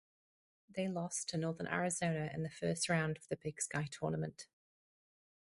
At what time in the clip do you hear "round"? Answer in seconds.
2.89-3.17